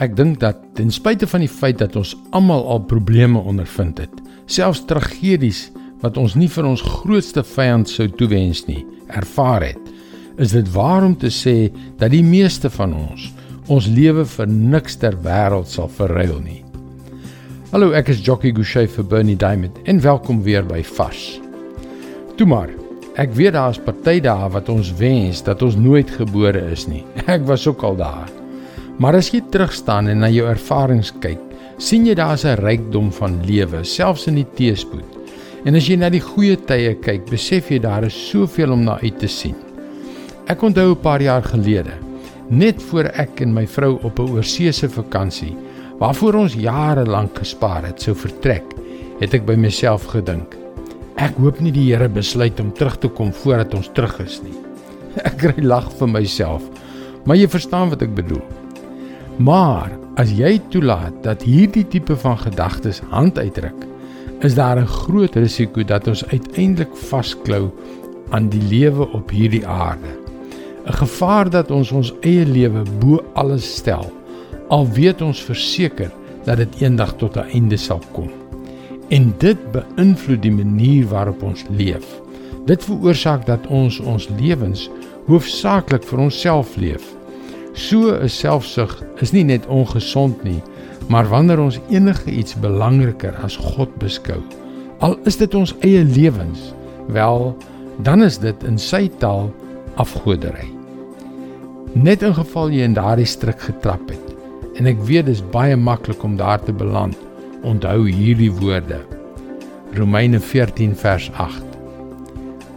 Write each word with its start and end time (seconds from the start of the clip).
Ek 0.00 0.14
dink 0.16 0.38
dat 0.40 0.56
ten 0.76 0.88
spyte 0.92 1.26
van 1.28 1.42
die 1.44 1.50
feit 1.52 1.82
dat 1.82 1.96
ons 2.00 2.14
almal 2.32 2.64
al 2.72 2.80
probleme 2.88 3.38
ondervind 3.38 4.00
het, 4.00 4.22
selfs 4.48 4.86
tragedies 4.88 5.66
wat 6.00 6.16
ons 6.16 6.34
nie 6.38 6.48
vir 6.50 6.66
ons 6.66 6.82
grootste 6.82 7.44
vyand 7.44 7.90
sou 7.90 8.08
toewens 8.08 8.64
nie, 8.70 8.80
ervaar 9.12 9.68
het, 9.68 9.92
is 10.40 10.56
dit 10.56 10.68
waar 10.72 11.04
om 11.04 11.14
te 11.18 11.28
sê 11.28 11.68
dat 12.00 12.10
die 12.14 12.24
meeste 12.24 12.72
van 12.72 12.96
ons 12.96 13.28
ons 13.70 13.86
lewe 13.86 14.24
vir 14.26 14.48
niks 14.50 14.96
ter 14.98 15.14
wêreld 15.22 15.70
sal 15.70 15.92
verruil 15.92 16.40
nie. 16.42 16.62
Hallo, 17.70 17.92
ek 17.96 18.10
is 18.12 18.24
Jockey 18.24 18.50
Gouchee 18.52 18.90
vir 18.90 19.06
Bernie 19.06 19.38
Diamond 19.38 19.78
en 19.88 20.02
welkom 20.02 20.42
weer 20.42 20.66
by 20.66 20.82
Fas. 20.82 21.38
Toe 22.36 22.48
maar. 22.48 22.72
Ek 23.20 23.32
weet 23.36 23.52
daar 23.52 23.70
is 23.76 23.80
party 23.80 24.18
dae 24.24 24.50
wat 24.52 24.72
ons 24.72 24.90
wens 24.98 25.44
dat 25.44 25.62
ons 25.62 25.76
nooit 25.76 26.10
gebore 26.16 26.64
is 26.72 26.88
nie. 26.88 27.04
Ek 27.36 27.44
was 27.48 27.68
ook 27.68 27.84
al 27.84 28.00
daar. 28.00 28.41
Maar 28.98 29.14
as 29.14 29.30
jy 29.32 29.40
terugstaan 29.50 30.10
en 30.12 30.20
na 30.20 30.28
jou 30.28 30.44
ervarings 30.48 31.12
kyk, 31.22 31.40
sien 31.78 32.04
jy 32.06 32.14
daar's 32.14 32.44
'n 32.44 32.60
rykdom 32.60 33.10
van 33.12 33.40
lewe, 33.46 33.84
selfs 33.84 34.26
in 34.26 34.34
die 34.34 34.46
teëspoed. 34.56 35.18
En 35.64 35.74
as 35.74 35.86
jy 35.88 35.96
na 35.96 36.10
die 36.10 36.20
goeie 36.20 36.56
tye 36.56 36.94
kyk, 36.94 37.30
besef 37.30 37.70
jy 37.70 37.78
daar 37.78 38.04
is 38.04 38.30
soveel 38.30 38.72
om 38.72 38.84
na 38.84 38.98
uit 39.02 39.18
te 39.18 39.28
sien. 39.28 39.54
Ek 40.46 40.62
onthou 40.62 40.90
'n 40.90 41.02
paar 41.02 41.22
jaar 41.22 41.42
gelede, 41.42 41.94
net 42.50 42.82
voor 42.82 43.04
ek 43.14 43.40
en 43.40 43.54
my 43.54 43.66
vrou 43.66 43.98
op 44.02 44.18
'n 44.18 44.30
oorseese 44.30 44.88
vakansie, 44.88 45.56
waarvoor 45.98 46.34
ons 46.34 46.54
jare 46.54 47.06
lank 47.06 47.38
gespaar 47.38 47.84
het, 47.86 48.02
sou 48.02 48.14
vertrek, 48.14 48.64
het 49.20 49.34
ek 49.34 49.46
by 49.46 49.54
myself 49.54 50.06
gedink: 50.06 50.56
Ek 51.16 51.36
hoop 51.36 51.60
nie 51.60 51.72
die 51.72 51.92
Here 51.92 52.08
besluit 52.08 52.60
om 52.60 52.72
terug 52.72 52.98
te 52.98 53.08
kom 53.08 53.32
voordat 53.32 53.74
ons 53.74 53.90
terug 53.94 54.20
is 54.20 54.40
nie. 54.42 54.56
Ek 55.28 55.36
kry 55.38 55.62
lag 55.62 55.92
vir 55.92 56.08
myself, 56.08 56.62
maar 57.24 57.36
jy 57.36 57.46
verstaan 57.46 57.90
wat 57.90 58.02
ek 58.02 58.14
bedoel. 58.14 58.61
Maar 59.36 59.90
as 60.20 60.32
jy 60.36 60.58
toelaat 60.68 61.22
dat 61.24 61.42
hierdie 61.42 61.86
tipe 61.88 62.16
van 62.16 62.36
gedagtes 62.38 63.00
hand 63.08 63.38
uitdruk, 63.38 63.86
is 64.44 64.54
daar 64.54 64.76
'n 64.78 64.86
groot 64.86 65.34
risiko 65.34 65.84
dat 65.84 66.06
ons 66.06 66.26
uiteindelik 66.26 66.96
vasklou 66.96 67.70
aan 68.30 68.48
die 68.48 68.62
lewe 68.62 69.08
op 69.12 69.30
hierdie 69.30 69.66
aarde. 69.66 70.12
'n 70.86 70.92
Gevaar 70.92 71.50
dat 71.50 71.70
ons 71.70 71.92
ons 71.92 72.12
eie 72.20 72.46
lewe 72.46 72.82
bo 72.98 73.24
alles 73.32 73.76
stel, 73.76 74.12
al 74.68 74.88
weet 74.88 75.22
ons 75.22 75.42
verseker 75.42 76.10
dat 76.44 76.56
dit 76.56 76.80
eendag 76.80 77.16
tot 77.16 77.36
'n 77.36 77.48
einde 77.52 77.76
sal 77.76 78.00
kom. 78.12 78.30
En 79.08 79.34
dit 79.38 79.58
beïnvloed 79.72 80.42
die 80.42 80.52
manier 80.52 81.06
waarop 81.06 81.42
ons 81.42 81.64
leef. 81.70 82.20
Dit 82.66 82.84
veroorsaak 82.84 83.46
dat 83.46 83.66
ons 83.66 84.00
ons 84.00 84.28
lewens 84.38 84.90
hoofsaaklik 85.26 86.04
vir 86.04 86.18
onsself 86.18 86.76
leef. 86.76 87.21
So 87.82 88.14
'n 88.14 88.28
selfsug 88.28 89.02
is 89.24 89.32
nie 89.32 89.42
net 89.44 89.66
ongesond 89.66 90.42
nie, 90.44 90.62
maar 91.08 91.28
wanneer 91.28 91.58
ons 91.58 91.80
enige 91.90 92.30
iets 92.30 92.54
belangriker 92.54 93.34
as 93.42 93.56
God 93.56 93.90
beskou, 93.98 94.38
al 94.98 95.16
is 95.26 95.36
dit 95.36 95.54
ons 95.54 95.74
eie 95.80 96.04
lewens, 96.04 96.74
wel, 97.08 97.56
dan 98.06 98.22
is 98.22 98.38
dit 98.38 98.62
in 98.62 98.78
sy 98.78 99.08
taal 99.18 99.50
afgodery. 99.94 100.68
Net 101.92 102.22
in 102.22 102.34
geval 102.34 102.70
jy 102.70 102.86
in 102.86 102.94
daardie 102.94 103.26
struik 103.26 103.66
getrap 103.66 104.06
het, 104.10 104.30
en 104.78 104.86
ek 104.86 105.02
weet 105.10 105.26
dis 105.26 105.42
baie 105.42 105.76
maklik 105.76 106.22
om 106.22 106.38
daar 106.38 106.62
te 106.62 106.72
beland, 106.72 107.18
onthou 107.66 108.06
hierdie 108.06 108.52
woorde. 108.62 109.02
Romeine 109.98 110.40
14 110.40 110.94
vers 110.94 111.30
8. 111.34 111.66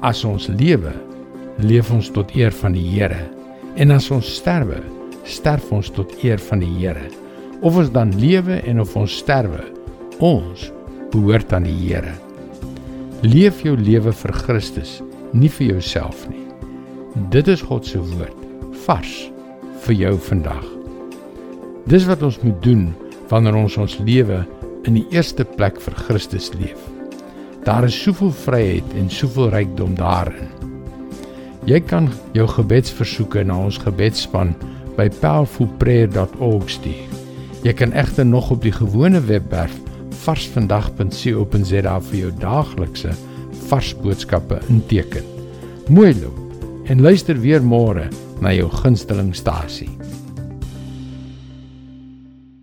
As 0.01 0.25
ons 0.25 0.49
lewe, 0.49 0.97
leef 1.61 1.93
ons 1.93 2.09
tot 2.09 2.33
eer 2.35 2.51
van 2.51 2.73
die 2.73 2.89
Here. 2.89 3.21
En 3.75 3.91
as 3.91 4.05
ons 4.13 4.27
sterwe, 4.37 4.77
sterf 5.27 5.67
ons 5.75 5.89
tot 5.91 6.11
eer 6.23 6.39
van 6.47 6.61
die 6.63 6.71
Here. 6.77 7.09
Of 7.59 7.75
ons 7.81 7.89
dan 7.91 8.13
lewe 8.21 8.61
en 8.63 8.79
of 8.79 8.93
ons 8.95 9.17
sterwe, 9.19 9.65
ons 10.23 10.69
behoort 11.11 11.51
aan 11.55 11.67
die 11.67 11.75
Here. 11.81 12.13
Leef 13.25 13.65
jou 13.65 13.73
lewe 13.75 14.13
vir 14.15 14.33
Christus, 14.45 15.01
nie 15.35 15.51
vir 15.51 15.73
jouself 15.73 16.23
nie. 16.31 16.45
Dit 17.33 17.51
is 17.51 17.63
God 17.67 17.87
se 17.87 17.99
woord, 17.99 18.37
vars 18.85 19.15
vir 19.83 19.99
jou 20.05 20.13
vandag. 20.29 20.63
Dis 21.91 22.07
wat 22.07 22.23
ons 22.23 22.39
moet 22.45 22.61
doen 22.63 22.87
wanneer 23.27 23.57
ons 23.59 23.75
ons 23.81 23.97
lewe 24.07 24.45
in 24.87 25.01
die 25.01 25.07
eerste 25.11 25.43
plek 25.57 25.81
vir 25.83 25.99
Christus 26.07 26.53
leef. 26.55 26.79
Daar 27.67 27.89
is 27.89 27.97
soveel 27.97 28.31
vryheid 28.45 28.95
en 28.95 29.11
soveel 29.11 29.51
rykdom 29.51 29.97
daarin. 29.99 30.74
Jy 31.65 31.79
kan 31.89 32.11
jou 32.37 32.45
gebedsversoeke 32.45 33.41
na 33.47 33.57
ons 33.65 33.79
gebedsspan 33.81 34.51
by 34.99 35.07
powerfulprayer.org 35.17 36.69
stuur. 36.69 37.15
Jy 37.65 37.73
kan 37.73 37.95
egter 37.97 38.25
nog 38.25 38.51
op 38.53 38.61
die 38.61 38.73
gewone 38.75 39.23
webwerf 39.25 39.73
varsvandag.co.za 40.25 41.95
vir 42.09 42.19
jou 42.19 42.31
daaglikse 42.41 43.15
vars 43.65 43.93
boodskappe 44.03 44.61
inteken. 44.69 45.25
Mooi 45.89 46.13
loop 46.21 46.89
en 46.89 47.01
luister 47.01 47.41
weer 47.41 47.65
môre 47.65 48.11
na 48.45 48.53
jou 48.53 48.69
gunsteling 48.69 49.33
stasie. 49.33 49.89